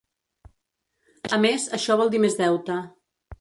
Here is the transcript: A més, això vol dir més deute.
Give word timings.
A 1.37 1.39
més, 1.43 1.67
això 1.79 1.99
vol 2.01 2.11
dir 2.17 2.23
més 2.25 2.39
deute. 2.41 2.81